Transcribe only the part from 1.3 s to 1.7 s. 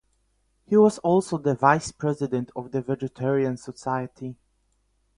the